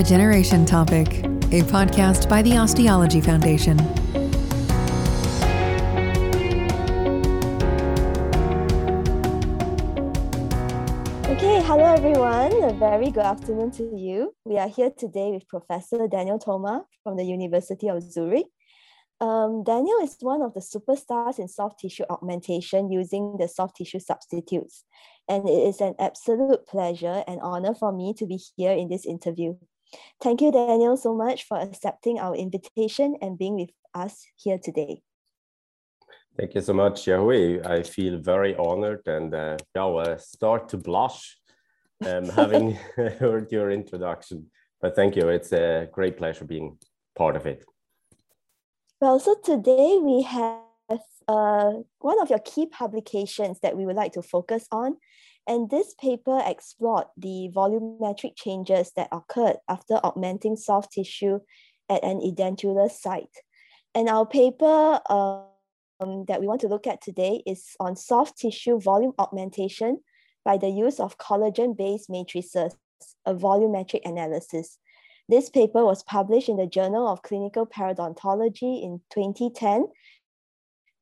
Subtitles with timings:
[0.00, 1.08] Regeneration Topic,
[1.52, 3.78] a podcast by the Osteology Foundation.
[11.28, 12.50] Okay, hello everyone.
[12.64, 14.34] A very good afternoon to you.
[14.46, 18.46] We are here today with Professor Daniel Thoma from the University of Zurich.
[19.20, 24.00] Um, Daniel is one of the superstars in soft tissue augmentation using the soft tissue
[24.00, 24.82] substitutes.
[25.28, 29.04] And it is an absolute pleasure and honor for me to be here in this
[29.04, 29.56] interview.
[30.22, 35.02] Thank you, Daniel, so much for accepting our invitation and being with us here today.
[36.36, 37.68] Thank you so much, Yahweh.
[37.68, 41.36] I feel very honored and uh, now I start to blush
[42.06, 44.46] um, having heard your introduction.
[44.80, 45.28] But thank you.
[45.28, 46.78] It's a great pleasure being
[47.16, 47.64] part of it.
[49.00, 50.60] Well, so today we have
[51.28, 54.96] uh, one of your key publications that we would like to focus on.
[55.50, 61.40] And this paper explored the volumetric changes that occurred after augmenting soft tissue
[61.88, 63.36] at an edentulous site.
[63.92, 68.78] And our paper um, that we want to look at today is on soft tissue
[68.78, 69.98] volume augmentation
[70.44, 72.76] by the use of collagen-based matrices,
[73.26, 74.78] a volumetric analysis.
[75.28, 79.88] This paper was published in the Journal of Clinical Periodontology in 2010.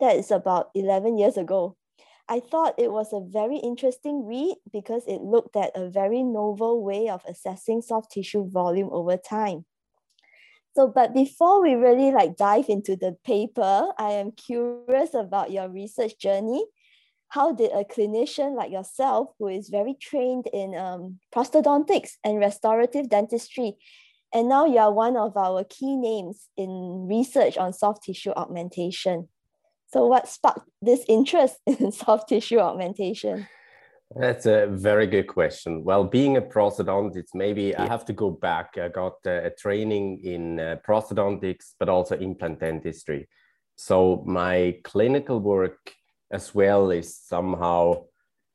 [0.00, 1.76] That is about 11 years ago.
[2.28, 6.82] I thought it was a very interesting read because it looked at a very novel
[6.82, 9.64] way of assessing soft tissue volume over time.
[10.76, 15.68] So, but before we really like dive into the paper, I am curious about your
[15.68, 16.64] research journey.
[17.28, 23.08] How did a clinician like yourself, who is very trained in um, prosthodontics and restorative
[23.08, 23.76] dentistry,
[24.32, 29.28] and now you are one of our key names in research on soft tissue augmentation.
[29.90, 33.48] So, what sparked this interest in soft tissue augmentation?
[34.14, 35.84] That's a very good question.
[35.84, 38.78] Well, being a prosthodontist, maybe I have to go back.
[38.78, 43.28] I got uh, a training in uh, prosthodontics, but also implant dentistry.
[43.76, 45.92] So my clinical work
[46.30, 48.04] as well is somehow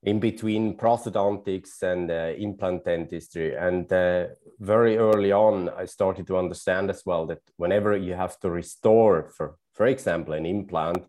[0.02, 3.56] in between prosthodontics and uh, implant dentistry.
[3.56, 4.28] And uh,
[4.60, 9.30] very early on, I started to understand as well that whenever you have to restore,
[9.30, 11.06] for, for example, an implant,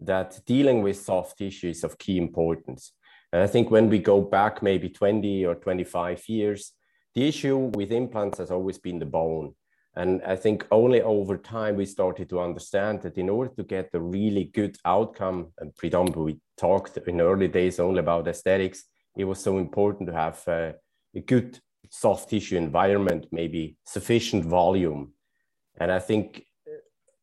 [0.00, 2.92] that dealing with soft tissue is of key importance.
[3.32, 6.72] And I think when we go back maybe 20 or 25 years,
[7.14, 9.54] the issue with implants has always been the bone.
[9.94, 13.88] And I think only over time we started to understand that in order to get
[13.94, 18.84] a really good outcome, and predominantly we talked in early days only about aesthetics,
[19.16, 20.74] it was so important to have a
[21.24, 21.58] good
[21.90, 25.12] soft tissue environment, maybe sufficient volume.
[25.78, 26.45] And I think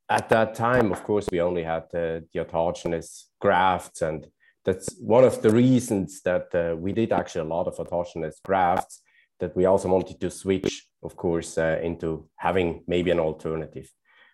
[0.09, 4.27] at that time, of course, we only had uh, the autogenous grafts, and
[4.65, 9.01] that's one of the reasons that uh, we did actually a lot of autogenous grafts.
[9.39, 13.89] That we also wanted to switch, of course, uh, into having maybe an alternative.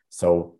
[0.10, 0.58] So,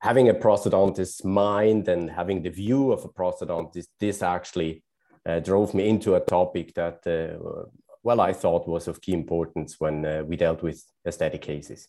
[0.00, 4.84] having a prosthodontist's mind and having the view of a prosthodontist, this actually
[5.26, 7.66] uh, drove me into a topic that, uh,
[8.02, 11.88] well, I thought was of key importance when uh, we dealt with aesthetic cases.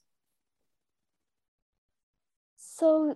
[2.81, 3.16] So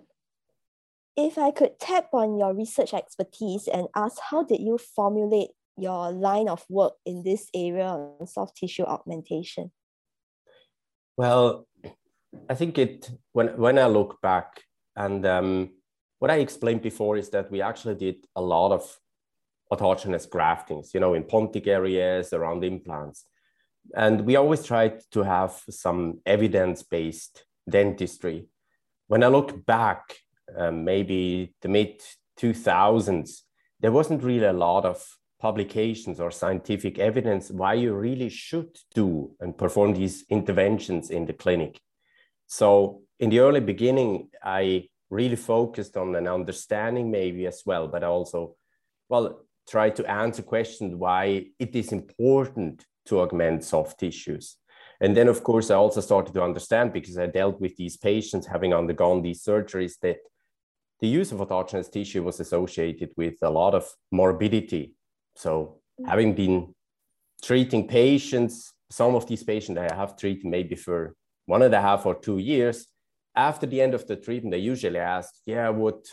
[1.16, 6.12] if I could tap on your research expertise and ask how did you formulate your
[6.12, 9.72] line of work in this area on soft tissue augmentation?
[11.16, 11.66] Well,
[12.48, 14.62] I think it when when I look back
[14.94, 15.70] and um,
[16.20, 18.96] what I explained before is that we actually did a lot of
[19.72, 23.24] autogenous graftings, you know, in pontic areas around implants.
[23.96, 28.46] And we always tried to have some evidence-based dentistry
[29.08, 30.16] when I look back,
[30.56, 32.00] um, maybe the mid
[32.40, 33.42] 2000s,
[33.80, 35.04] there wasn't really a lot of
[35.38, 41.32] publications or scientific evidence why you really should do and perform these interventions in the
[41.32, 41.78] clinic.
[42.46, 48.02] So, in the early beginning, I really focused on an understanding, maybe as well, but
[48.02, 48.56] also,
[49.08, 54.56] well, try to answer questions why it is important to augment soft tissues.
[55.00, 58.46] And then, of course, I also started to understand because I dealt with these patients
[58.46, 60.18] having undergone these surgeries that
[61.00, 64.94] the use of autogenous tissue was associated with a lot of morbidity.
[65.34, 66.08] So, mm.
[66.08, 66.74] having been
[67.42, 71.14] treating patients, some of these patients I have treated maybe for
[71.44, 72.86] one and a half or two years,
[73.34, 76.06] after the end of the treatment, they usually ask, Yeah, what,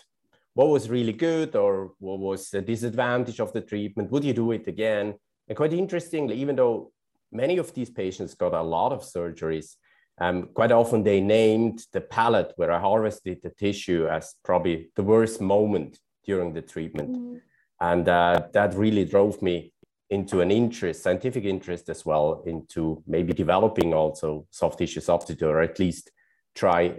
[0.54, 4.12] what was really good or what was the disadvantage of the treatment?
[4.12, 5.16] Would you do it again?
[5.48, 6.92] And quite interestingly, even though
[7.34, 9.76] many of these patients got a lot of surgeries.
[10.20, 15.04] Um, quite often they named the palate where I harvested the tissue as probably the
[15.04, 17.18] worst moment during the treatment.
[17.18, 17.42] Mm.
[17.82, 19.74] And uh, that really drove me
[20.10, 25.62] into an interest, scientific interest as well, into maybe developing also soft tissue substitute, or
[25.62, 26.12] at least
[26.54, 26.96] try,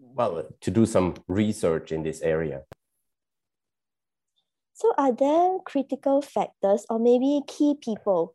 [0.00, 2.62] well, to do some research in this area.
[4.72, 8.34] So are there critical factors or maybe key people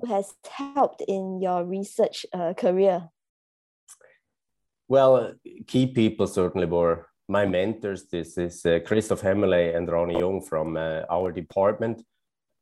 [0.00, 3.08] who has helped in your research uh, career?
[4.88, 5.34] Well,
[5.66, 8.06] key people certainly were my mentors.
[8.06, 12.02] This is uh, Christoph Hämmerle and Ronny Jung from uh, our department.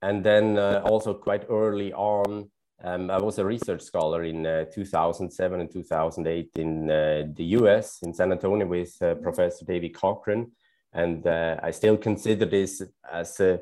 [0.03, 2.51] And then uh, also quite early on,
[2.83, 8.03] um, I was a research scholar in uh, 2007 and 2008 in uh, the US,
[8.03, 10.53] in San Antonio, with uh, Professor David Cochran.
[10.93, 13.61] And uh, I still consider this as a,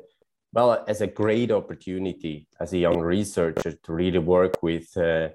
[0.55, 5.27] well, as a great opportunity as a young researcher to really work with, uh,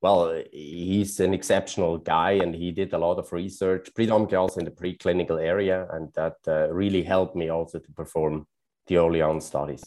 [0.00, 4.64] well, he's an exceptional guy and he did a lot of research, predominantly also in
[4.64, 5.86] the preclinical area.
[5.90, 8.46] And that uh, really helped me also to perform
[8.86, 9.84] the early on studies.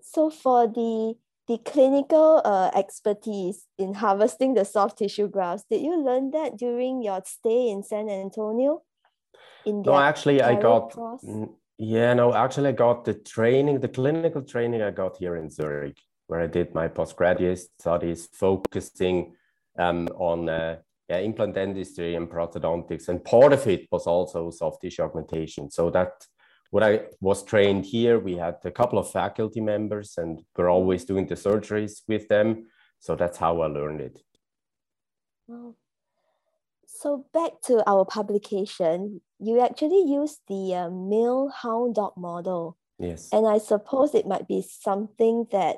[0.00, 1.14] So for the
[1.46, 7.02] the clinical uh, expertise in harvesting the soft tissue grafts, did you learn that during
[7.02, 8.82] your stay in San Antonio?
[9.66, 10.96] In no, actually, I got.
[11.82, 15.96] Yeah, no, actually, I got the training, the clinical training I got here in Zurich,
[16.26, 19.34] where I did my postgraduate studies focusing
[19.78, 20.76] um, on uh,
[21.08, 23.08] yeah, implant dentistry and prosthodontics.
[23.08, 25.70] And part of it was also soft tissue augmentation.
[25.70, 26.12] So that
[26.70, 31.06] what I was trained here, we had a couple of faculty members and we're always
[31.06, 32.66] doing the surgeries with them.
[32.98, 34.20] So that's how I learned it.
[35.48, 35.76] Wow.
[37.00, 42.76] So back to our publication, you actually used the uh, male hound dog model.
[42.98, 43.30] Yes.
[43.32, 45.76] And I suppose it might be something that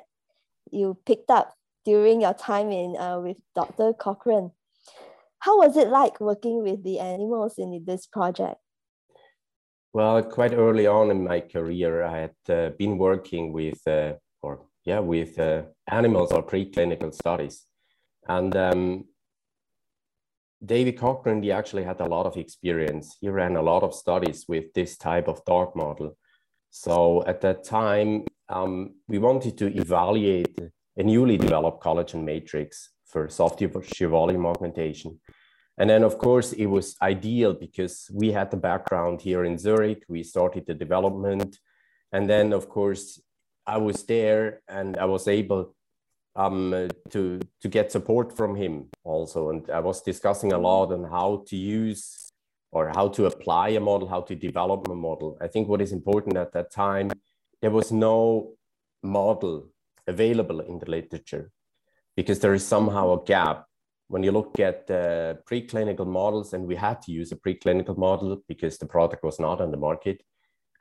[0.69, 1.53] you picked up
[1.85, 3.93] during your time in uh, with Dr.
[3.93, 4.51] Cochran.
[5.39, 8.59] How was it like working with the animals in this project?
[9.93, 14.65] Well, quite early on in my career, I had uh, been working with, uh, or
[14.83, 17.65] yeah, with uh, animals or preclinical studies,
[18.27, 19.05] and um,
[20.65, 23.17] David Cochran, actually had a lot of experience.
[23.19, 26.17] He ran a lot of studies with this type of dog model.
[26.69, 30.57] So at that time, um, we wanted to evaluate
[30.97, 35.19] a newly developed collagen matrix for soft tissue volume augmentation.
[35.77, 40.03] And then, of course, it was ideal because we had the background here in Zurich.
[40.07, 41.57] We started the development.
[42.11, 43.19] And then, of course,
[43.65, 45.75] I was there and I was able
[46.35, 49.49] um, to, to get support from him also.
[49.49, 52.31] And I was discussing a lot on how to use
[52.71, 55.37] or how to apply a model, how to develop a model.
[55.39, 57.11] I think what is important at that time,
[57.61, 58.53] there was no
[59.03, 59.69] model
[60.07, 61.51] available in the literature
[62.15, 63.65] because there is somehow a gap
[64.13, 68.43] when you look at uh, preclinical models, and we had to use a preclinical model
[68.47, 70.21] because the product was not on the market,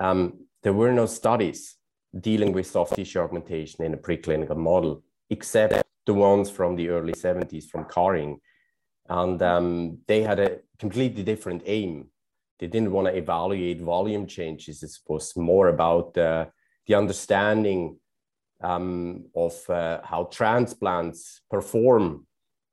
[0.00, 1.76] um, there were no studies
[2.20, 5.02] dealing with soft tissue augmentation in a preclinical model,
[5.32, 8.36] except the ones from the early 70s from Karring.
[9.08, 12.08] And um, they had a completely different aim.
[12.58, 14.82] They didn't want to evaluate volume changes.
[14.82, 16.46] It was more about uh,
[16.86, 17.98] the understanding
[18.62, 22.26] um, of uh, how transplants perform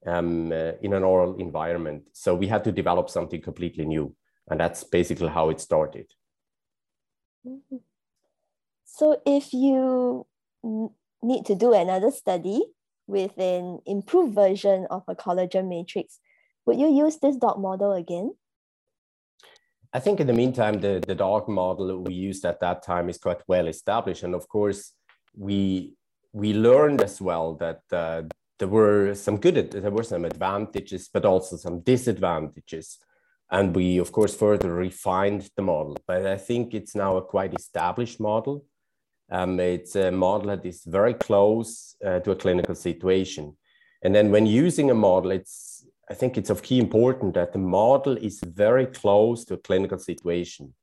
[0.06, 2.04] um, uh, in an oral environment.
[2.14, 4.16] So we had to develop something completely new.
[4.50, 6.08] And that's basically how it started.
[7.46, 7.78] Mm-hmm.
[8.86, 10.26] So if you
[11.22, 12.62] need to do another study
[13.08, 16.20] with an improved version of a collagen matrix,
[16.66, 18.34] would you use this dog model again?
[19.92, 23.18] I think in the meantime, the, the dog model we used at that time is
[23.18, 24.24] quite well established.
[24.24, 24.94] And of course,
[25.36, 25.96] we
[26.32, 28.22] we learned as well that uh,
[28.60, 33.00] there were some good, there were some advantages, but also some disadvantages.
[33.50, 35.98] And we, of course, further refined the model.
[36.06, 38.66] But I think it's now a quite established model.
[39.32, 43.56] Um, it's a model that is very close uh, to a clinical situation.
[44.02, 47.60] And then when using a model, it's I think it's of key importance that the
[47.60, 50.74] model is very close to a clinical situation.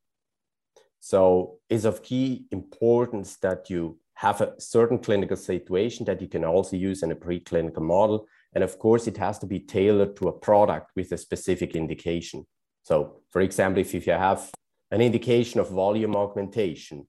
[1.00, 6.44] So it's of key importance that you have a certain clinical situation that you can
[6.44, 8.26] also use in a preclinical model.
[8.54, 12.46] And of course, it has to be tailored to a product with a specific indication.
[12.82, 14.50] So, for example, if, if you have
[14.90, 17.06] an indication of volume augmentation,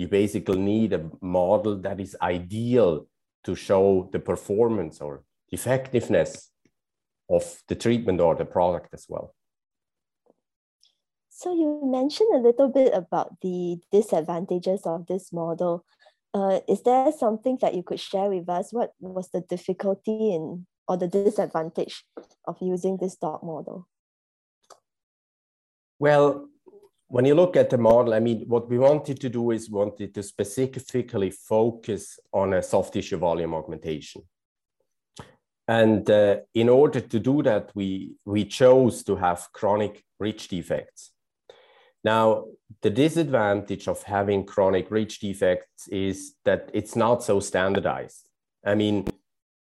[0.00, 3.06] you basically need a model that is ideal
[3.44, 6.50] to show the performance or effectiveness
[7.28, 9.34] of the treatment or the product as well.
[11.28, 15.84] So you mentioned a little bit about the disadvantages of this model
[16.32, 18.72] uh, is there something that you could share with us?
[18.72, 22.04] What was the difficulty in or the disadvantage
[22.46, 23.88] of using this dog model?
[25.98, 26.48] Well,
[27.10, 30.14] when you look at the model, I mean, what we wanted to do is wanted
[30.14, 34.22] to specifically focus on a soft tissue volume augmentation.
[35.66, 41.10] And uh, in order to do that, we, we chose to have chronic ridge defects.
[42.04, 42.44] Now,
[42.80, 48.28] the disadvantage of having chronic ridge defects is that it's not so standardized.
[48.64, 49.08] I mean,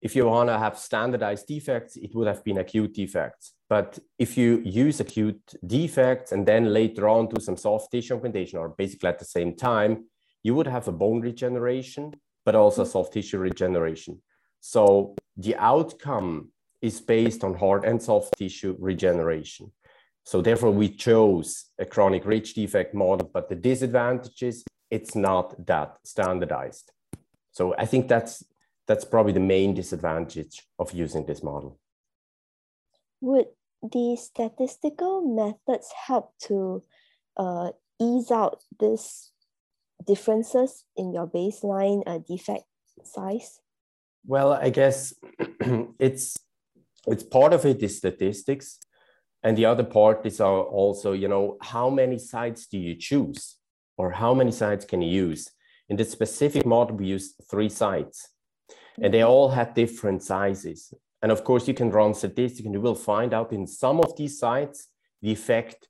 [0.07, 3.45] if you want to have standardized defects, it would have been acute defects.
[3.67, 8.57] But if you use acute defects and then later on do some soft tissue augmentation,
[8.57, 10.05] or basically at the same time,
[10.43, 12.13] you would have a bone regeneration,
[12.45, 14.21] but also soft tissue regeneration.
[14.61, 19.73] So the outcome is based on hard and soft tissue regeneration.
[20.23, 25.65] So therefore, we chose a chronic ridge defect model, but the disadvantage is it's not
[25.67, 26.93] that standardized.
[27.51, 28.45] So I think that's
[28.87, 31.79] that's probably the main disadvantage of using this model.
[33.21, 33.47] Would
[33.81, 36.83] the statistical methods help to
[37.35, 39.31] uh, ease out these
[40.05, 42.65] differences in your baseline uh, defect
[43.03, 43.59] size?
[44.25, 45.13] Well, I guess
[45.99, 46.37] it's
[47.07, 48.79] it's part of it is statistics,
[49.43, 53.55] and the other part is also you know how many sites do you choose,
[53.97, 55.49] or how many sites can you use?
[55.89, 58.27] In the specific model, we used three sites,
[59.01, 60.93] and they all had different sizes.
[61.21, 64.15] And of course, you can run statistics and you will find out in some of
[64.15, 64.87] these sites,
[65.21, 65.87] the effect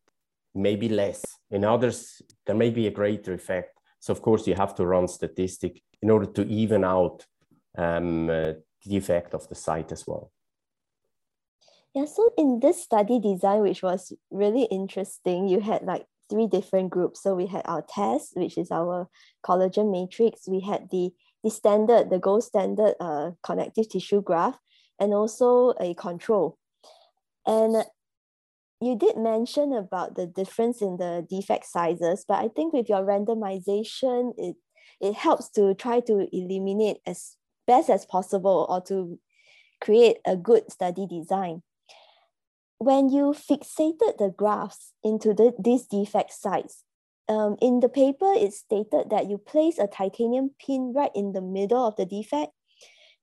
[0.55, 1.23] may be less.
[1.51, 3.77] In others, there may be a greater effect.
[3.99, 7.25] So of course, you have to run statistic in order to even out
[7.77, 8.53] um, uh,
[8.85, 10.31] the effect of the site as well.
[11.93, 16.89] Yeah, so in this study design, which was really interesting, you had like three different
[16.89, 17.23] groups.
[17.23, 19.09] So we had our test, which is our
[19.43, 20.47] collagen matrix.
[20.47, 21.11] We had the,
[21.47, 24.59] the standard, the gold standard uh, connective tissue graft,
[24.99, 26.57] and also a control.
[27.45, 27.85] And
[28.81, 33.03] you did mention about the difference in the defect sizes, but I think with your
[33.03, 34.55] randomization, it,
[34.99, 39.17] it helps to try to eliminate as best as possible or to
[39.79, 41.63] create a good study design.
[42.79, 46.83] When you fixated the grafts into the, these defect sites,
[47.29, 51.41] um, in the paper, it stated that you place a titanium pin right in the
[51.41, 52.51] middle of the defect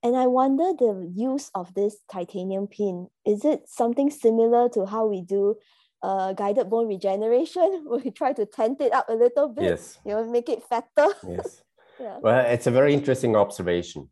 [0.05, 3.09] and I wonder the use of this titanium pin.
[3.25, 5.57] Is it something similar to how we do
[6.03, 7.87] uh, guided bone regeneration?
[8.05, 9.99] we try to tent it up a little bit, yes.
[10.05, 11.09] you know, make it fatter.
[11.27, 11.63] Yes.
[11.99, 12.19] yeah.
[12.21, 14.11] Well, it's a very interesting observation.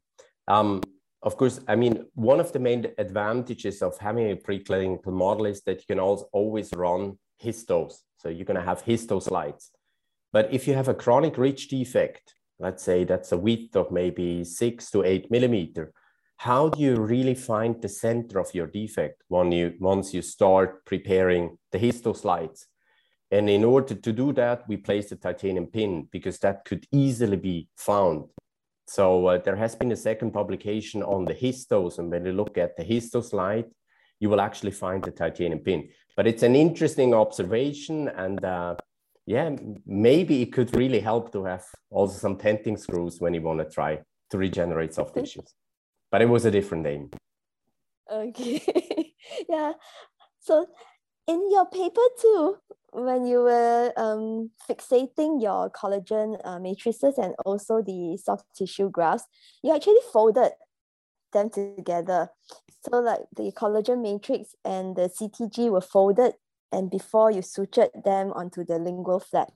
[0.49, 0.80] Um,
[1.22, 5.61] of course, I mean, one of the main advantages of having a preclinical model is
[5.64, 7.96] that you can also always run histos.
[8.16, 9.70] So you're going to have histo slides.
[10.33, 14.45] But if you have a chronic ridge defect, let's say that's a width of maybe
[14.45, 15.93] six to eight millimeter,
[16.39, 20.85] how do you really find the center of your defect when you, once you start
[20.85, 22.67] preparing the histo slides?
[23.31, 27.37] And in order to do that, we place a titanium pin because that could easily
[27.37, 28.25] be found.
[28.87, 31.99] So uh, there has been a second publication on the histos.
[31.99, 33.67] And when you look at the histo slide,
[34.21, 35.89] you will actually find the titanium pin.
[36.15, 38.09] But it's an interesting observation.
[38.09, 38.77] And uh,
[39.26, 39.50] yeah,
[39.87, 43.64] maybe it could really help to have also some tenting screws when you want to
[43.64, 44.00] try
[44.31, 45.55] to regenerate soft tissues.
[46.11, 47.11] But it was a different name.
[48.11, 49.14] Okay.
[49.49, 49.73] yeah.
[50.41, 50.67] So
[51.26, 52.57] in your paper too,
[52.93, 59.26] when you were um, fixating your collagen uh, matrices and also the soft tissue grafts,
[59.62, 60.52] you actually folded
[61.33, 62.29] them together.
[62.85, 66.35] So like the collagen matrix and the CTG were folded
[66.73, 69.52] and before you sutured them onto the lingual flap.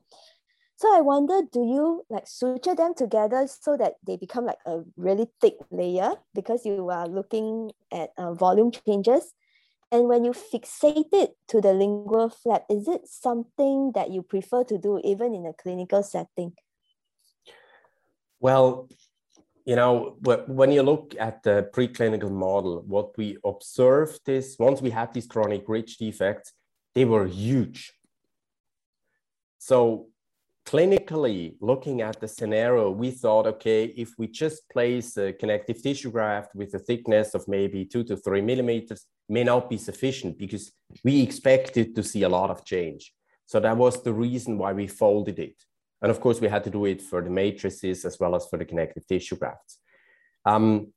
[0.77, 4.83] So I wonder, do you like suture them together so that they become like a
[4.97, 9.33] really thick layer because you are looking at uh, volume changes?
[9.91, 14.65] And when you fixate it to the lingual flap, is it something that you prefer
[14.65, 16.53] to do even in a clinical setting?
[18.39, 18.89] Well,
[19.65, 24.91] you know, when you look at the preclinical model, what we observed is once we
[24.91, 26.53] had these chronic ridge defects,
[26.97, 27.93] they were huge.
[29.59, 30.09] So
[30.67, 36.11] clinically looking at the scenario, we thought, okay, if we just place a connective tissue
[36.11, 40.73] graft with a thickness of maybe two to three millimeters, may not be sufficient because
[41.05, 43.13] we expected to see a lot of change.
[43.45, 45.57] So that was the reason why we folded it.
[46.01, 48.59] And of course, we had to do it for the matrices as well as for
[48.59, 49.81] the connective tissue grafts.
[50.47, 50.93] Um,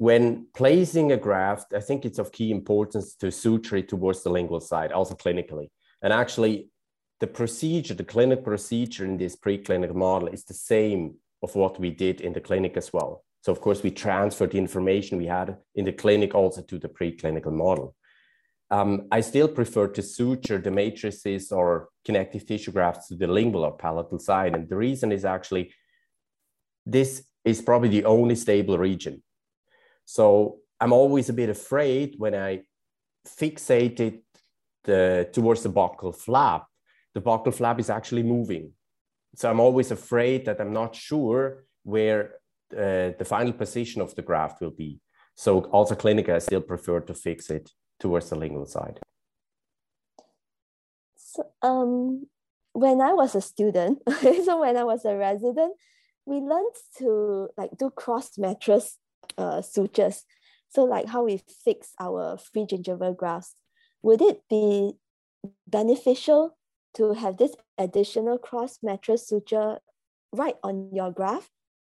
[0.00, 4.30] when placing a graft, I think it's of key importance to suture it towards the
[4.30, 5.68] lingual side, also clinically.
[6.00, 6.70] And actually,
[7.20, 11.90] the procedure, the clinic procedure in this preclinical model is the same of what we
[11.90, 13.22] did in the clinic as well.
[13.42, 16.88] So of course, we transferred the information we had in the clinic also to the
[16.88, 17.94] preclinical model.
[18.70, 23.64] um, I still prefer to suture the matrices or connective tissue grafts to the lingual
[23.64, 24.54] or palatal side.
[24.54, 25.74] And the reason is actually
[26.86, 29.22] this is probably the only stable region.
[30.10, 32.62] So I'm always a bit afraid when I
[33.28, 34.24] fixate it
[34.82, 36.66] the, towards the buccal flap,
[37.14, 38.72] the buccal flap is actually moving.
[39.36, 42.40] So I'm always afraid that I'm not sure where
[42.72, 44.98] uh, the final position of the graft will be.
[45.36, 48.98] So also clinically, I still prefer to fix it towards the lingual side?
[51.14, 52.26] So, um,
[52.72, 54.02] when I was a student,
[54.44, 55.74] so when I was a resident,
[56.26, 58.98] we learned to like do cross mattress
[59.38, 60.24] uh, sutures.
[60.68, 63.54] So like how we fix our free gingival grafts.
[64.02, 64.92] Would it be
[65.66, 66.56] beneficial
[66.94, 69.78] to have this additional cross mattress suture
[70.32, 71.50] right on your graft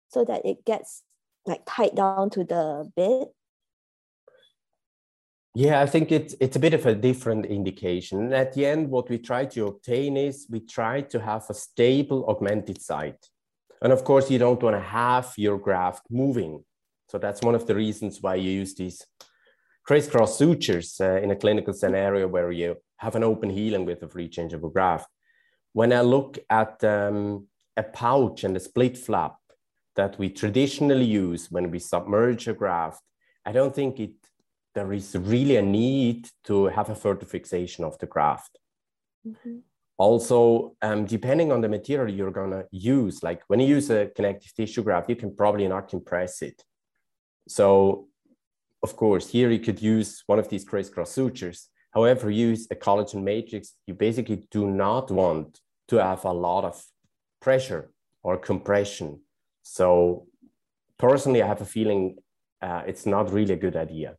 [0.09, 1.03] so that it gets
[1.45, 3.27] like tied down to the bed
[5.55, 8.31] yeah, I think it's it's a bit of a different indication.
[8.31, 12.25] At the end, what we try to obtain is we try to have a stable
[12.27, 13.27] augmented site.
[13.81, 16.63] And of course, you don't want to have your graft moving.
[17.09, 19.03] So that's one of the reasons why you use these
[19.83, 24.07] crisscross sutures uh, in a clinical scenario where you have an open healing with a
[24.07, 25.09] free gingival graft.
[25.73, 29.37] When I look at um, a pouch and a split flap
[29.95, 33.01] that we traditionally use when we submerge a graft,
[33.43, 34.11] I don't think it
[34.75, 38.59] there is really a need to have a further fixation of the graft.
[39.27, 39.57] Mm-hmm.
[39.97, 44.11] Also, um, depending on the material you're going to use, like when you use a
[44.15, 46.63] connective tissue graft, you can probably not compress it.
[47.49, 48.07] So,
[48.83, 51.67] of course, here you could use one of these crisscross sutures.
[51.91, 56.81] However, use a collagen matrix, you basically do not want to have a lot of
[57.41, 57.89] pressure
[58.21, 59.21] or compression.
[59.63, 60.27] So,
[60.99, 62.17] personally, I have a feeling
[62.61, 64.15] uh, it's not really a good idea.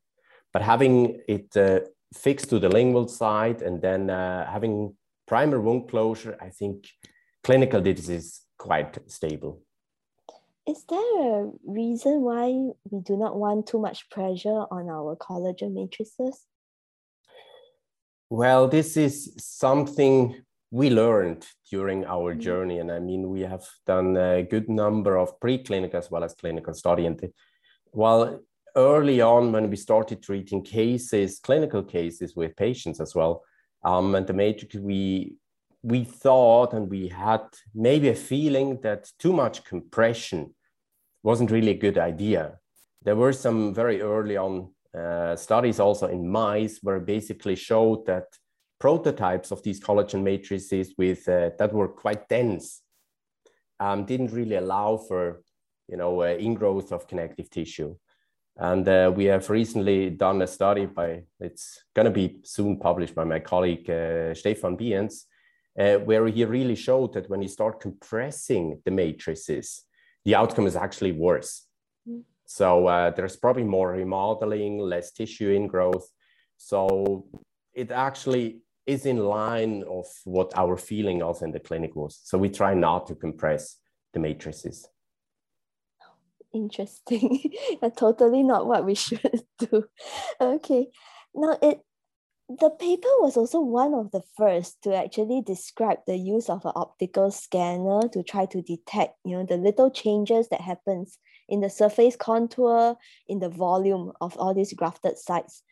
[0.53, 1.81] But having it uh,
[2.13, 4.97] fixed to the lingual side and then uh, having
[5.29, 6.89] primer wound closure, I think
[7.45, 9.63] clinical this is quite stable.
[10.69, 12.49] Is there a reason why
[12.91, 16.47] we do not want too much pressure on our collagen matrices?
[18.29, 22.41] Well, this is something we learned during our mm.
[22.41, 22.79] journey.
[22.79, 26.75] And I mean, we have done a good number of preclinical as well as clinical
[26.75, 27.07] study.
[27.07, 27.33] And the,
[27.91, 28.41] while
[28.77, 33.43] early on when we started treating cases, clinical cases with patients as well,
[33.83, 35.35] um, and the matrix, we
[35.83, 37.43] we thought and we had
[37.75, 40.55] maybe a feeling that too much compression
[41.23, 42.59] wasn't really a good idea.
[43.03, 48.25] There were some very early on uh, studies also in mice where basically showed that
[48.79, 52.83] prototypes of these collagen matrices with uh, that were quite dense
[53.79, 55.43] um, didn't really allow for
[55.89, 57.95] you know uh, ingrowth of connective tissue.
[58.57, 63.15] And uh, we have recently done a study by, it's going to be soon published
[63.15, 65.25] by my colleague uh, Stefan Bienz,
[65.79, 69.85] uh, where he really showed that when you start compressing the matrices,
[70.25, 71.67] the outcome is actually worse.
[72.09, 72.23] Mm.
[72.47, 76.05] So uh, there's probably more remodeling, less tissue ingrowth.
[76.57, 77.27] So
[77.73, 82.21] it actually is in line of what our feeling also in the clinic was.
[82.25, 83.77] So we try not to compress
[84.13, 84.89] the matrices
[86.53, 87.53] interesting.
[87.97, 89.85] totally not what we should do.
[90.41, 90.89] Okay.
[91.35, 91.81] Now it
[92.59, 96.73] the paper was also one of the first to actually describe the use of an
[96.75, 101.71] optical scanner to try to detect, you know, the little changes that happens in the
[101.71, 102.97] surface contour,
[103.29, 105.63] in the volume of all these grafted sites.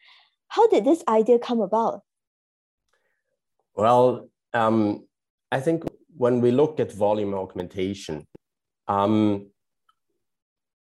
[0.47, 2.03] How did this idea come about?
[3.75, 5.07] Well, um,
[5.51, 5.85] I think
[6.17, 8.25] when we look at volume augmentation,
[8.87, 9.49] um,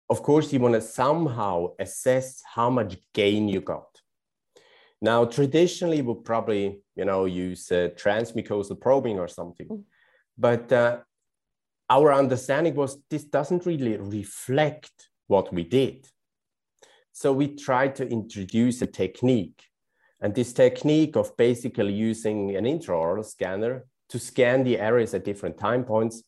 [0.09, 3.92] of course, you want to somehow assess how much gain you got.
[5.03, 9.67] Now, traditionally, we'll probably, you know, use uh, transmucosal probing or something.
[9.67, 9.83] Mm.
[10.39, 10.99] But uh,
[11.91, 16.07] our understanding was this doesn't really reflect what we did.
[17.13, 19.63] So we tried to introduce a technique.
[20.21, 25.59] And this technique of basically using an intraoral scanner to scan the areas at different
[25.59, 26.23] time points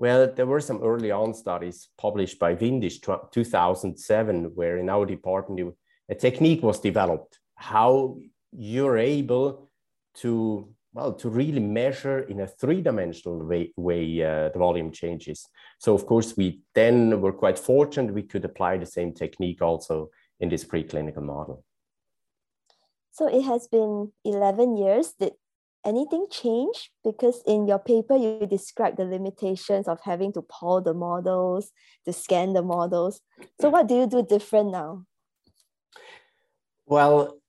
[0.00, 3.02] well, there were some early on studies published by Windisch
[3.32, 5.74] 2007, where in our department,
[6.08, 8.16] a technique was developed, how
[8.52, 9.70] you're able
[10.14, 15.46] to, well, to really measure in a three-dimensional way, way uh, the volume changes.
[15.78, 20.08] So of course, we then were quite fortunate we could apply the same technique also
[20.40, 21.62] in this preclinical model.
[23.12, 25.12] So it has been 11 years.
[25.20, 25.34] Did
[25.84, 26.90] anything change?
[27.04, 31.72] Because in your paper, you describe the limitations of having to pull the models,
[32.06, 33.20] to scan the models.
[33.60, 35.04] So what do you do different now?
[36.86, 37.39] Well,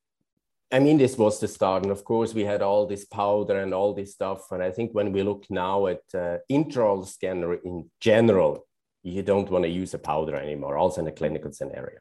[0.74, 1.84] I mean, this was the start.
[1.84, 4.52] And of course, we had all this powder and all this stuff.
[4.52, 8.66] And I think when we look now at uh, intraoral scanner in general,
[9.04, 12.00] you don't want to use a powder anymore, also in a clinical scenario.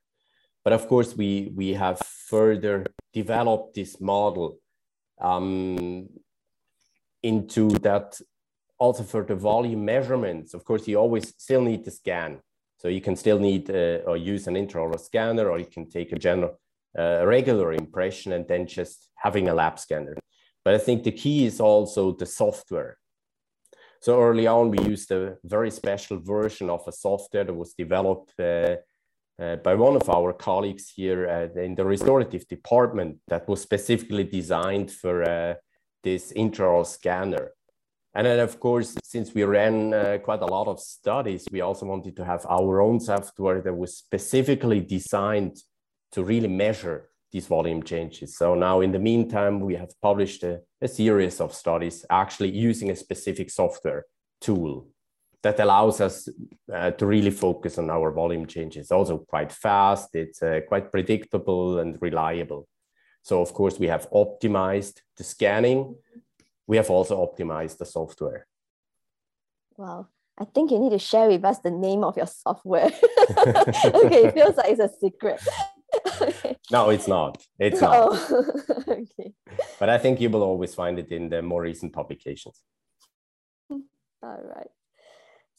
[0.63, 4.59] But of course, we, we have further developed this model
[5.21, 6.09] um,
[7.23, 8.21] into that
[8.79, 10.55] also for the volume measurements.
[10.55, 12.41] Of course, you always still need to scan.
[12.79, 16.13] So you can still need uh, or use an intraoral scanner, or you can take
[16.13, 16.60] a general
[16.97, 20.17] a regular impression and then just having a lab scanner.
[20.65, 22.99] But I think the key is also the software.
[24.03, 28.33] So early on, we used a very special version of a software that was developed
[28.39, 28.77] uh,
[29.41, 34.25] uh, by one of our colleagues here uh, in the restorative department that was specifically
[34.25, 35.55] designed for uh,
[36.03, 37.53] this intraoral scanner.
[38.15, 41.87] And then, of course, since we ran uh, quite a lot of studies, we also
[41.87, 45.57] wanted to have our own software that was specifically designed
[46.13, 48.37] to really measure these volume changes.
[48.37, 52.91] So now in the meantime, we have published a, a series of studies actually using
[52.91, 54.07] a specific software
[54.41, 54.89] tool
[55.43, 56.29] that allows us
[56.73, 58.91] uh, to really focus on our volume changes.
[58.91, 62.69] Also quite fast, it's uh, quite predictable and reliable.
[63.23, 65.95] So of course we have optimized the scanning.
[66.67, 68.47] We have also optimized the software.
[69.77, 70.09] Wow.
[70.39, 72.87] I think you need to share with us the name of your software.
[73.39, 75.39] okay, it feels like it's a secret.
[76.71, 77.45] No, it's not.
[77.59, 77.97] It's oh, not.
[78.31, 78.85] Oh.
[78.89, 79.33] okay.
[79.79, 82.63] But I think you will always find it in the more recent publications.
[83.71, 83.83] All
[84.23, 84.69] right.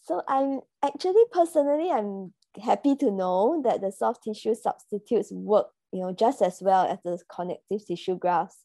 [0.04, 6.02] So I'm actually personally I'm happy to know that the soft tissue substitutes work, you
[6.02, 8.58] know, just as well as the connective tissue grafts.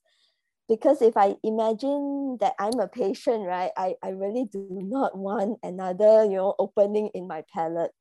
[0.69, 5.59] Because if I imagine that I'm a patient, right, I, I really do not want
[5.63, 7.93] another, you know, opening in my palate.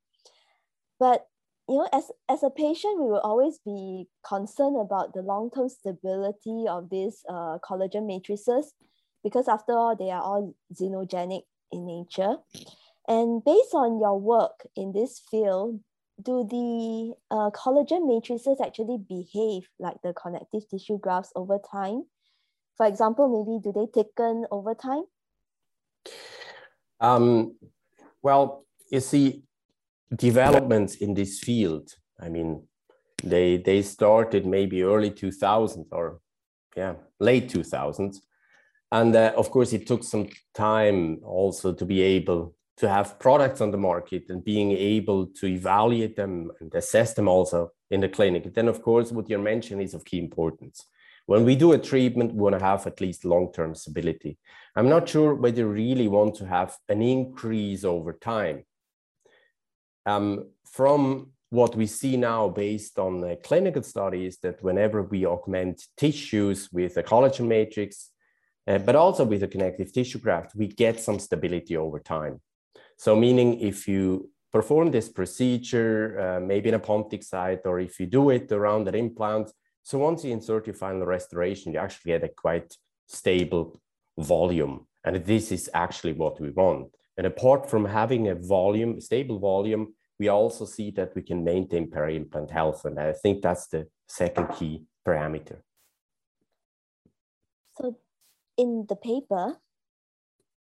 [0.98, 1.26] But
[1.68, 6.66] you know, as, as a patient, we will always be concerned about the long-term stability
[6.68, 8.74] of these uh, collagen matrices
[9.24, 12.36] because after all, they are all xenogenic in nature.
[13.08, 15.80] And based on your work in this field,
[16.22, 22.04] do the uh, collagen matrices actually behave like the connective tissue grafts over time?
[22.76, 25.04] For example, maybe do they thicken over time?
[27.00, 27.56] Um,
[28.22, 29.42] well, you see,
[30.14, 31.90] developments in this field,
[32.20, 32.62] I mean,
[33.22, 36.20] they they started maybe early 2000s or
[36.76, 38.18] yeah, late 2000s.
[38.92, 43.60] And uh, of course, it took some time also to be able to have products
[43.60, 48.08] on the market and being able to evaluate them and assess them also in the
[48.08, 48.54] clinic.
[48.54, 50.84] Then, of course, what you're mentioning is of key importance.
[51.24, 54.38] When we do a treatment, we want to have at least long-term stability.
[54.76, 58.64] I'm not sure whether you really want to have an increase over time
[60.06, 65.84] um, from what we see now based on uh, clinical studies that whenever we augment
[65.96, 68.10] tissues with a collagen matrix,
[68.66, 72.40] uh, but also with a connective tissue graft, we get some stability over time.
[72.96, 78.00] So meaning if you perform this procedure, uh, maybe in a Pontic site, or if
[78.00, 79.50] you do it around an implant,
[79.82, 82.74] so once you insert your final restoration, you actually get a quite
[83.06, 83.80] stable
[84.18, 84.86] volume.
[85.04, 86.88] And this is actually what we want.
[87.16, 91.90] And apart from having a volume, stable volume, we also see that we can maintain
[91.90, 92.84] peri-implant health.
[92.84, 95.58] And I think that's the second key parameter.
[97.78, 97.98] So
[98.56, 99.58] in the paper,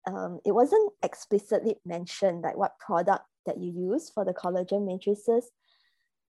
[0.08, 5.52] um, it wasn't explicitly mentioned like what product that you use for the collagen matrices,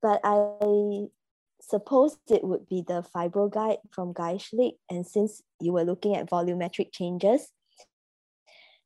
[0.02, 1.08] but I
[1.62, 4.78] suppose it would be the Fibro-Gide from Geistlich.
[4.90, 7.52] And since you were looking at volumetric changes,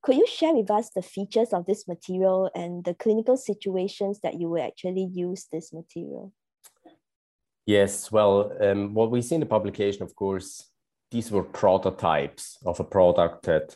[0.02, 4.40] could you share with us the features of this material and the clinical situations that
[4.40, 6.34] you will actually use this material?
[7.66, 10.66] Yes, well, um, what we see in the publication, of course,
[11.12, 13.76] these were prototypes of a product that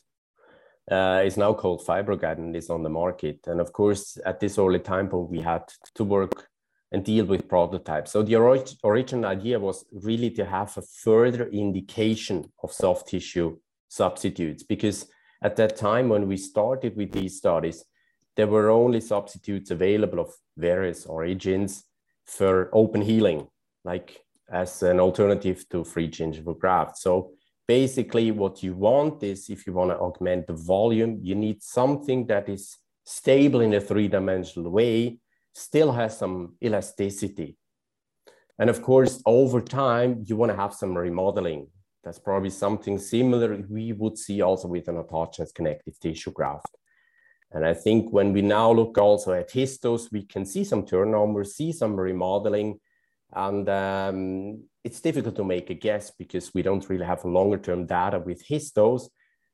[0.92, 3.40] uh, is now called Fibro-Gide and is on the market.
[3.46, 5.64] And of course, at this early time point, we had
[5.96, 6.48] to work
[6.92, 8.12] and deal with prototypes.
[8.12, 13.58] So the orig original idea was really to have a further indication of soft tissue
[13.90, 15.08] substitutes because
[15.44, 17.84] at that time when we started with these studies,
[18.36, 21.84] there were only substitutes available of various origins
[22.26, 23.48] for open healing,
[23.84, 26.98] like as an alternative to free gingival graft.
[26.98, 27.34] So
[27.68, 32.26] basically what you want is if you want to augment the volume, you need something
[32.28, 35.20] that is stable in a three-dimensional way,
[35.54, 37.58] still has some elasticity.
[38.58, 41.68] And of course, over time, you want to have some remodeling.
[42.04, 46.76] That's probably something similar we would see also with an autogenous connective tissue graft.
[47.52, 51.44] And I think when we now look also at histos, we can see some turnover,
[51.44, 52.80] see some remodeling.
[53.32, 57.86] And um, it's difficult to make a guess because we don't really have longer term
[57.86, 59.04] data with histos.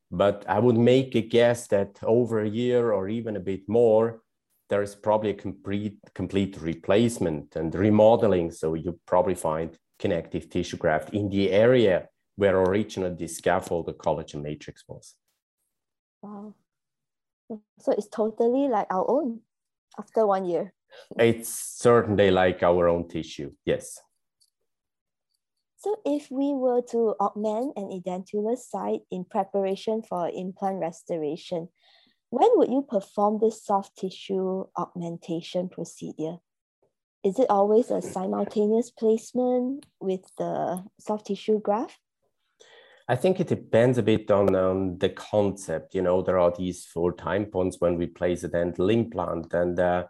[0.09, 4.21] But I would make a guess that over a year or even a bit more,
[4.69, 8.51] there is probably a complete, complete replacement and remodeling.
[8.51, 12.07] So you probably find connective tissue graft in the area
[12.39, 15.15] where originally the scaffold, the collagen matrix was.
[16.21, 16.55] Wow.
[17.79, 19.41] So it's totally like our own
[19.97, 20.73] after one year.
[21.19, 23.99] It's certainly like our own tissue, yes.
[25.77, 31.67] So if we were to augment an edentulous site in preparation for implant restoration,
[32.29, 36.37] when would you perform this soft tissue augmentation procedure?
[37.23, 41.99] Is it always a simultaneous placement with the soft tissue graft?
[43.09, 45.95] I think it depends a bit on, on the concept.
[45.95, 49.51] You know, there are these four time points when we place a dental implant.
[49.51, 50.03] And uh,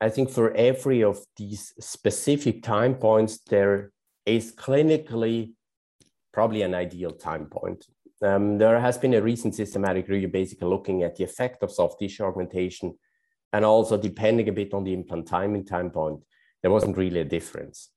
[0.00, 3.90] I think for every of these specific time points, there
[4.24, 5.54] is clinically
[6.32, 7.86] probably an ideal time point.
[8.22, 11.98] Um, there has been a recent systematic review basically looking at the effect of soft
[11.98, 12.96] tissue augmentation
[13.52, 16.20] and also depending a bit on the implant timing time point,
[16.62, 17.90] there wasn't really a difference.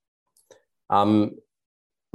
[0.90, 1.36] Um,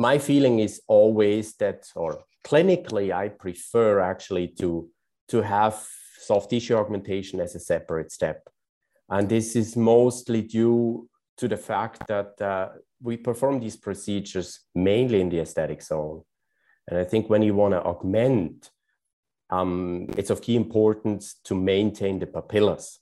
[0.00, 4.88] my feeling is always that, or clinically, I prefer actually to,
[5.28, 5.86] to have
[6.18, 8.48] soft tissue augmentation as a separate step.
[9.10, 12.68] And this is mostly due to the fact that uh,
[13.02, 16.22] we perform these procedures mainly in the aesthetic zone.
[16.88, 18.70] And I think when you want to augment,
[19.50, 23.00] um, it's of key importance to maintain the papillas,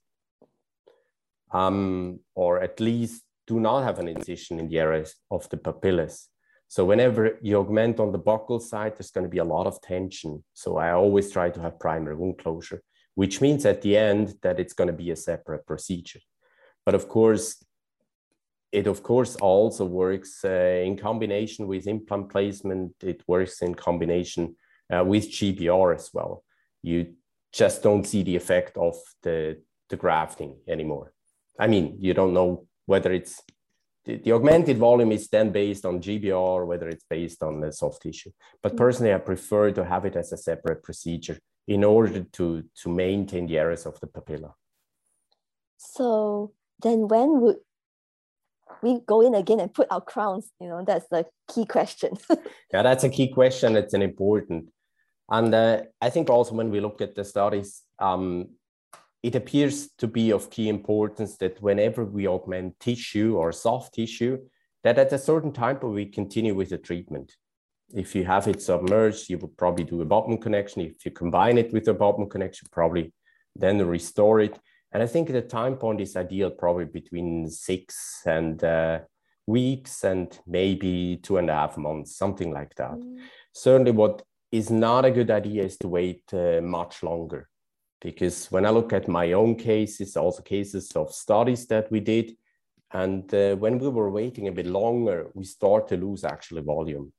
[1.53, 6.27] um, or at least do not have an incision in the areas of the papillas.
[6.69, 9.81] So whenever you augment on the buccal side, there's going to be a lot of
[9.81, 10.45] tension.
[10.53, 12.83] So I always try to have primary wound closure,
[13.15, 16.21] which means at the end that it's going to be a separate procedure.
[16.85, 17.65] But of course,
[18.71, 22.93] it of course also works uh, in combination with implant placement.
[23.03, 24.57] It works in combination
[24.95, 26.45] uh, with GBR as well.
[26.83, 27.15] You
[27.51, 31.15] just don't see the effect of the, the grafting anymore.
[31.59, 33.43] I mean, you don't know whether it's
[34.09, 38.03] the, the, augmented volume is then based on GBR, whether it's based on the soft
[38.03, 38.31] tissue.
[38.63, 38.79] But mm.
[38.79, 43.47] personally, I prefer to have it as a separate procedure in order to, to maintain
[43.47, 44.55] the areas of the papilla.
[45.77, 47.59] So then when would
[48.83, 50.51] we go in again and put our crowns?
[50.59, 52.17] You know, that's the key question.
[52.73, 53.77] yeah, that's a key question.
[53.77, 54.71] It's an important.
[55.31, 58.49] And uh, I think also when we look at the studies, um,
[59.23, 64.39] it appears to be of key importance that whenever we augment tissue or soft tissue,
[64.85, 67.35] that at a certain time we continue with the treatment.
[67.95, 70.83] If you have it submerged, you would probably do abutment connection.
[70.83, 73.13] If you combine it with abutment connection, probably
[73.57, 74.59] then restore it.
[74.93, 79.01] And I think the time point is ideal, probably between six and uh,
[79.47, 82.93] weeks and maybe two and a half months, something like that.
[82.93, 83.19] Mm.
[83.53, 87.49] Certainly, what is not a good idea is to wait uh, much longer
[88.01, 92.37] because when I look at my own cases, also cases of studies that we did,
[92.93, 97.13] and uh, when we were waiting a bit longer, we start to lose actually volume.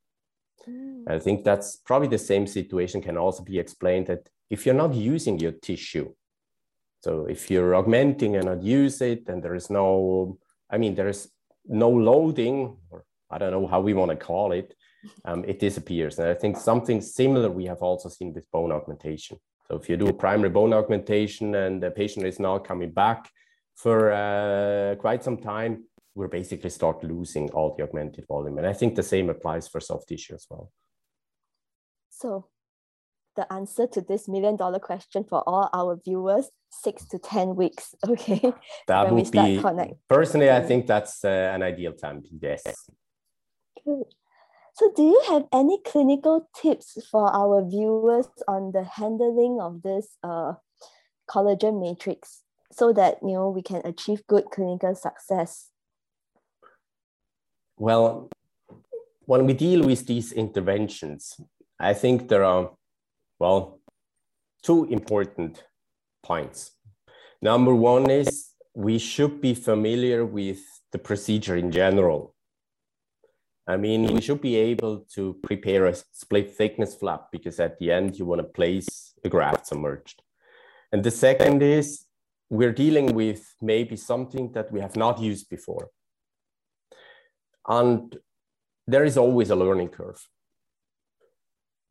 [0.67, 1.03] Mm.
[1.07, 4.93] I think that's probably the same situation can also be explained that if you're not
[4.93, 6.11] using your tissue,
[7.01, 10.37] so if you're augmenting and not use it, and there is no,
[10.69, 11.29] I mean, there is
[11.65, 14.75] no loading, or I don't know how we want to call it,
[15.25, 16.19] um, it disappears.
[16.19, 19.37] And I think something similar we have also seen with bone augmentation.
[19.69, 23.29] So if you do primary bone augmentation and the patient is now coming back
[23.75, 28.57] for uh, quite some time, we're basically start losing all the augmented volume.
[28.57, 30.71] And I think the same applies for soft tissue as well.
[32.09, 32.47] So
[33.35, 37.93] the answer to this million dollar question for all our viewers, six to 10 weeks,
[38.07, 38.51] okay?
[38.87, 39.93] That would be, connect.
[40.09, 42.63] personally, I think that's uh, an ideal time, yes.
[43.85, 44.03] Good.
[44.79, 50.15] So do you have any clinical tips for our viewers on the handling of this
[50.23, 50.53] uh,
[51.29, 55.71] collagen matrix so that you know we can achieve good clinical success?
[57.75, 58.29] Well,
[59.25, 61.35] when we deal with these interventions,
[61.77, 62.71] I think there are,
[63.37, 63.81] well,
[64.63, 65.61] two important
[66.23, 66.71] points.
[67.41, 70.61] Number one is we should be familiar with
[70.93, 72.33] the procedure in general.
[73.69, 77.91] I mean, we should be able to prepare a split thickness flap because at the
[77.91, 80.23] end you want to place a graft submerged.
[80.91, 82.05] And the second is
[82.49, 85.89] we're dealing with maybe something that we have not used before.
[87.67, 88.17] And
[88.87, 90.27] there is always a learning curve.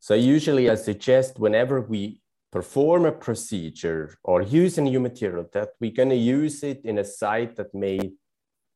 [0.01, 5.69] So usually I suggest whenever we perform a procedure or use a new material that
[5.79, 7.99] we're going to use it in a site that may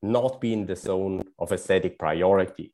[0.01, 2.73] not be in the zone of aesthetic priority,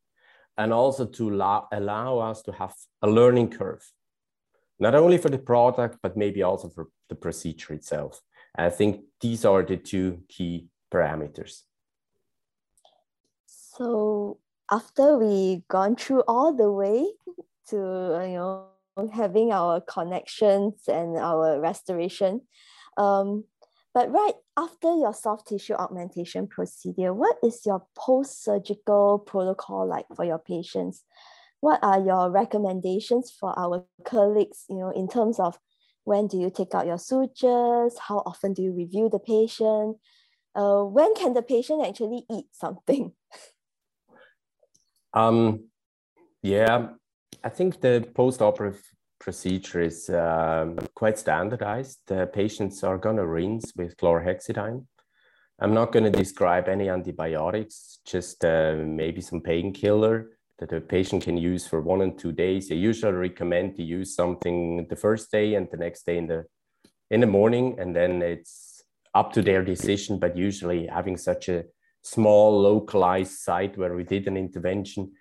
[0.60, 3.92] and also to allow, allow us to have a learning curve,
[4.78, 8.22] not only for the product, but maybe also for the procedure itself.
[8.56, 11.62] I think these are the two key parameters.
[13.46, 17.08] So after we gone through all the way
[17.70, 17.78] to
[18.28, 18.66] you know
[19.14, 22.42] having our connections and our restoration,
[22.98, 23.46] um,
[24.00, 30.24] but right after your soft tissue augmentation procedure, what is your post-surgical protocol like for
[30.24, 31.04] your patients?
[31.60, 35.60] What are your recommendations for our colleagues, you know, in terms of
[36.06, 37.98] when do you take out your sutures?
[38.00, 39.98] How often do you review the patient?
[40.56, 43.12] Uh, when can the patient actually eat something?
[45.12, 45.70] Um,
[46.44, 46.90] yeah,
[47.44, 48.80] I think the post-operative
[49.20, 52.00] procedure is um, quite standardized.
[52.34, 54.86] Patients are going to rinse with chlorhexidine.
[55.62, 61.24] I'm not going to describe any antibiotics, just uh, maybe some painkiller that a patient
[61.24, 62.72] can use for one and two days.
[62.72, 66.46] I usually recommend to use something the first day and the next day in the
[67.12, 68.84] in the morning, and then it's
[69.16, 70.20] up to their decision.
[70.20, 71.66] But usually, having such a
[72.04, 75.12] small localized site where we did an intervention,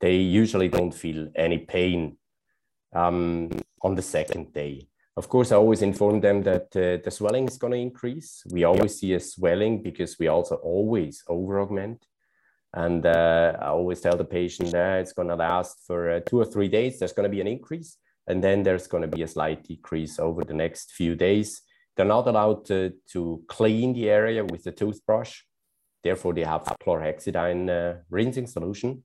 [0.00, 2.18] they usually don't feel any pain
[2.94, 3.50] um,
[3.82, 4.88] on the second day.
[5.16, 8.44] Of course, I always inform them that uh, the swelling is going to increase.
[8.50, 12.04] We always see a swelling because we also always over augment.
[12.74, 16.38] And uh, I always tell the patient that it's going to last for uh, two
[16.38, 16.98] or three days.
[16.98, 17.96] There's going to be an increase,
[18.26, 21.62] and then there's going to be a slight decrease over the next few days.
[21.96, 25.40] They're not allowed to, to clean the area with a toothbrush.
[26.04, 29.02] Therefore, they have chlorhexidine uh, rinsing solution.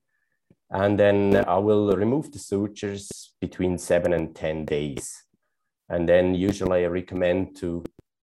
[0.72, 5.26] And then I will remove the sutures between seven and 10 days.
[5.90, 7.84] And then usually I recommend to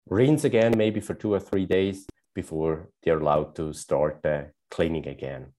[0.07, 2.05] rinse again, maybe for two or three days
[2.35, 5.53] before they're allowed to start uh, cleaning again.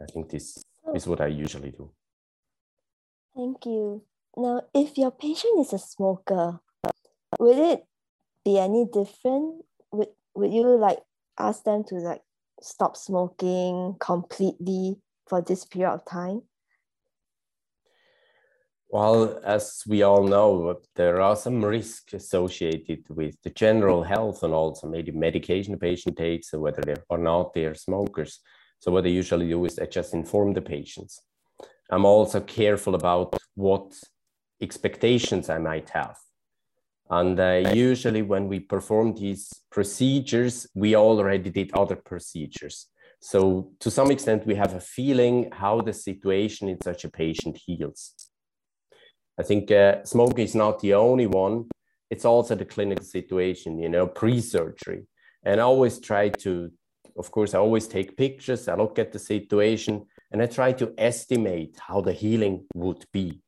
[0.00, 0.62] I think this
[0.94, 1.90] is what I usually do.
[3.34, 4.04] Thank you.
[4.36, 6.60] Now, if your patient is a smoker,
[7.40, 7.86] would it
[8.44, 9.64] be any different?
[9.90, 11.00] Would, would you like
[11.38, 12.22] ask them to like
[12.60, 16.42] stop smoking completely for this period of time?
[18.90, 24.54] Well, as we all know, there are some risks associated with the general health and
[24.54, 28.38] also maybe medication the patient takes, or whether they or not they are smokers.
[28.78, 31.20] So what I usually do is I just inform the patients.
[31.90, 33.92] I'm also careful about what
[34.60, 36.16] expectations I might have.
[37.10, 42.86] And uh, usually when we perform these procedures, we already did other procedures.
[43.26, 47.56] So to some extent, we have a feeling how the situation in such a patient
[47.56, 48.12] heals.
[49.40, 51.70] I think uh, smoking is not the only one.
[52.10, 55.06] It's also the clinical situation, you know, pre-surgery.
[55.42, 56.70] And I always try to,
[57.16, 58.68] of course, I always take pictures.
[58.68, 63.40] I look at the situation and I try to estimate how the healing would be.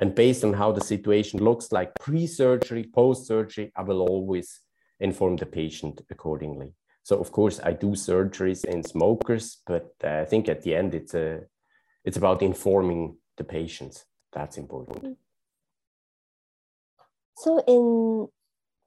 [0.00, 4.62] And based on how the situation looks like pre-surgery, post-surgery, I will always
[5.00, 6.72] inform the patient accordingly.
[7.08, 10.94] So of course I do surgeries in smokers, but uh, I think at the end
[10.94, 11.40] it's a
[12.04, 14.04] it's about informing the patients.
[14.30, 15.16] That's important.
[17.38, 18.28] So in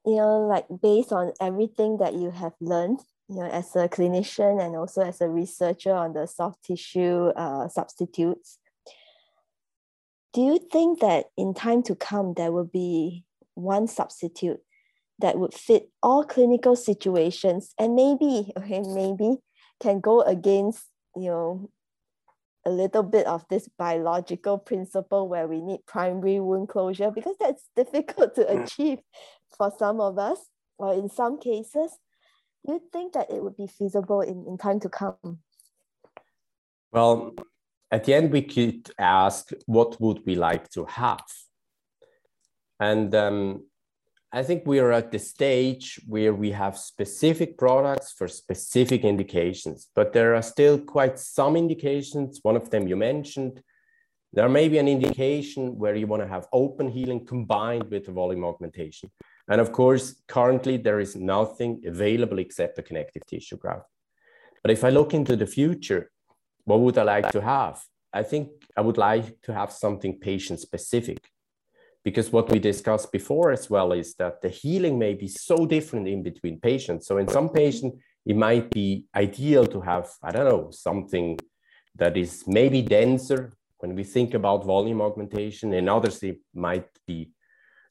[0.06, 4.64] you know like based on everything that you have learned, you know as a clinician
[4.64, 8.60] and also as a researcher on the soft tissue uh, substitutes,
[10.32, 14.60] do you think that in time to come there will be one substitute
[15.22, 19.38] that would fit all clinical situations and maybe okay maybe
[19.80, 20.84] can go against
[21.16, 21.70] you know
[22.64, 27.68] a little bit of this biological principle where we need primary wound closure because that's
[27.76, 29.00] difficult to achieve
[29.56, 30.38] for some of us.
[30.78, 31.98] Or in some cases
[32.66, 35.40] you think that it would be feasible in, in time to come.
[36.92, 37.34] Well
[37.90, 41.24] at the end we could ask what would we like to have?
[42.80, 43.64] And um,
[44.34, 49.88] I think we are at the stage where we have specific products for specific indications,
[49.94, 52.40] but there are still quite some indications.
[52.42, 53.62] One of them you mentioned.
[54.32, 58.12] There may be an indication where you want to have open healing combined with the
[58.12, 59.10] volume augmentation.
[59.48, 63.86] And of course, currently there is nothing available except the connective tissue graft.
[64.62, 66.10] But if I look into the future,
[66.64, 67.82] what would I like to have?
[68.14, 71.18] I think I would like to have something patient specific
[72.04, 76.08] because what we discussed before as well is that the healing may be so different
[76.08, 77.06] in between patients.
[77.06, 77.96] So in some patients,
[78.26, 81.38] it might be ideal to have, I don't know, something
[81.96, 85.72] that is maybe denser when we think about volume augmentation.
[85.72, 87.30] In others, it might be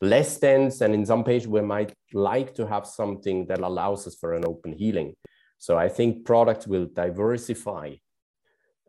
[0.02, 0.82] less dense.
[0.82, 4.46] And in some patients, we might like to have something that allows us for an
[4.46, 5.16] open healing.
[5.58, 7.96] So I think products will diversify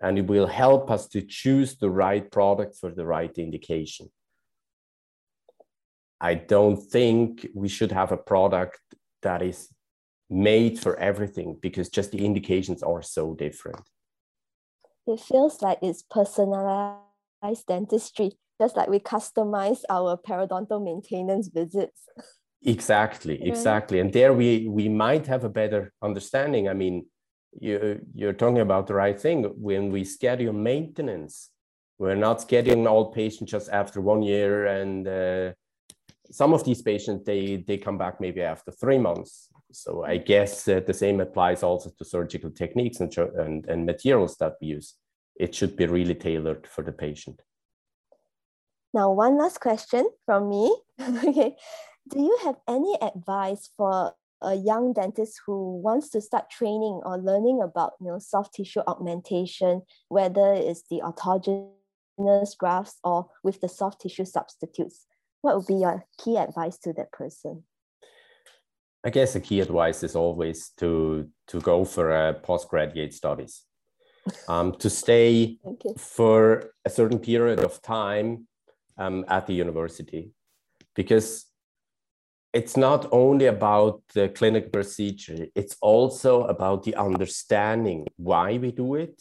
[0.00, 4.10] and it will help us to choose the right product for the right indication.
[6.22, 8.80] I don't think we should have a product
[9.22, 9.68] that is
[10.30, 13.82] made for everything because just the indications are so different.
[15.04, 22.06] It feels like it's personalized dentistry, just like we customize our periodontal maintenance visits.
[22.64, 23.98] Exactly, exactly.
[23.98, 26.68] And there we we might have a better understanding.
[26.68, 27.06] I mean,
[27.58, 29.42] you you're talking about the right thing.
[29.42, 31.50] When we schedule maintenance,
[31.98, 35.52] we're not scheduling all patients just after one year and uh,
[36.32, 39.48] some of these patients they they come back maybe after three months.
[39.74, 44.36] So i guess uh, the same applies also to surgical techniques and, and and materials
[44.38, 44.94] that we use.
[45.36, 47.40] It should be really tailored for the patient.
[48.94, 50.74] Now one last question from me.
[51.28, 51.56] Okay.
[52.08, 57.16] Do you have any advice for a young dentist who wants to start training or
[57.16, 63.68] learning about you know soft tissue augmentation whether it's the autogenous grafts or with the
[63.68, 65.06] soft tissue substitutes
[65.42, 67.64] what would be your key advice to that person?
[69.04, 73.64] I guess the key advice is always to to go for a postgraduate studies,
[74.48, 75.58] um, to stay
[75.98, 78.46] for a certain period of time
[78.96, 80.30] um, at the university,
[80.94, 81.46] because
[82.52, 88.94] it's not only about the clinical procedure; it's also about the understanding why we do
[88.94, 89.20] it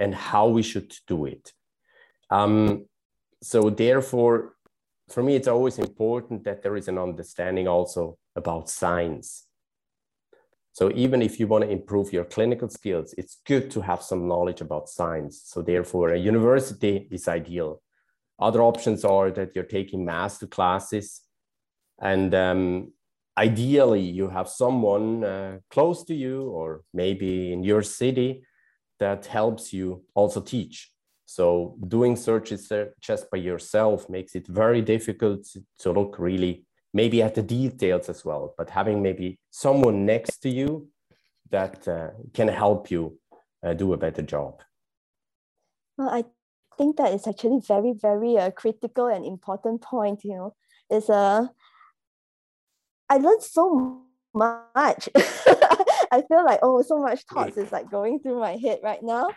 [0.00, 1.52] and how we should do it.
[2.30, 2.86] Um,
[3.42, 4.56] so therefore,
[5.12, 9.46] for me, it's always important that there is an understanding also about science.
[10.72, 14.28] So even if you want to improve your clinical skills, it's good to have some
[14.28, 15.42] knowledge about science.
[15.44, 17.82] So therefore, a university is ideal.
[18.38, 21.22] Other options are that you're taking master classes,
[22.00, 22.92] and um,
[23.36, 28.42] ideally, you have someone uh, close to you or maybe in your city
[28.98, 30.90] that helps you also teach.
[31.30, 35.46] So doing searches just by yourself makes it very difficult
[35.78, 40.48] to look really maybe at the details as well, but having maybe someone next to
[40.48, 40.88] you
[41.50, 43.16] that uh, can help you
[43.64, 44.60] uh, do a better job.
[45.96, 46.24] Well, I
[46.76, 50.24] think that is actually very, very uh, critical and important point.
[50.24, 50.54] You know,
[50.90, 51.46] is a uh,
[53.08, 54.02] I learned so
[54.34, 55.08] much.
[56.12, 59.28] I feel like oh, so much thoughts is like going through my head right now.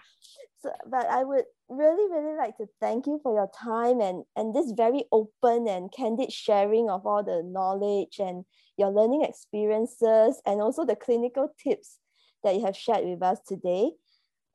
[0.64, 1.44] So, but I would
[1.78, 5.92] really, really like to thank you for your time and, and this very open and
[5.92, 8.46] candid sharing of all the knowledge and
[8.78, 11.98] your learning experiences and also the clinical tips
[12.44, 13.92] that you have shared with us today.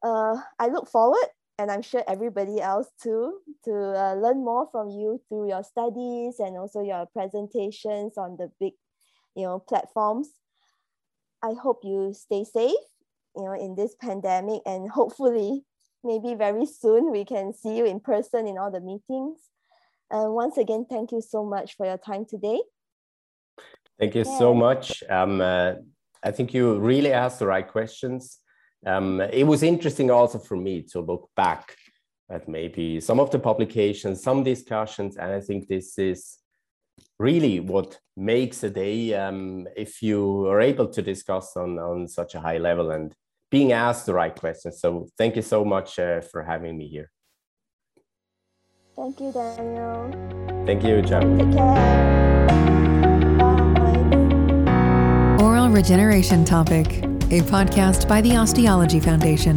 [0.02, 1.26] Uh, I look forward,
[1.58, 6.38] and I'm sure everybody else too, to uh, learn more from you through your studies
[6.38, 8.74] and also your presentations on the big,
[9.34, 10.28] you know, platforms.
[11.42, 12.74] I hope you stay safe,
[13.36, 15.64] you know, in this pandemic, and hopefully
[16.09, 19.38] maybe very soon we can see you in person in all the meetings.
[20.11, 22.61] And once again, thank you so much for your time today.
[23.98, 24.38] Thank you yeah.
[24.38, 25.02] so much.
[25.09, 25.72] Um, uh,
[26.28, 28.38] I think you really asked the right questions.
[28.86, 31.76] Um, it was interesting also for me to look back
[32.30, 36.38] at maybe some of the publications, some discussions, and I think this is
[37.18, 42.34] really what makes a day um, if you are able to discuss on, on such
[42.34, 43.14] a high level and
[43.51, 44.80] being asked the right questions.
[44.80, 47.11] So thank you so much uh, for having me here.
[48.96, 50.11] Thank you, Daniel.
[50.66, 51.38] Thank you, John.
[51.38, 52.46] Take care.
[52.49, 53.59] Bye.
[55.40, 59.57] Oral Regeneration Topic, a podcast by the Osteology Foundation.